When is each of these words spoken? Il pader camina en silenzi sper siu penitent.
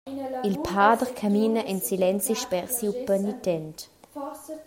Il 0.49 0.55
pader 0.67 1.09
camina 1.19 1.61
en 1.73 1.79
silenzi 1.89 2.33
sper 2.43 2.65
siu 2.75 2.91
penitent. 3.07 3.79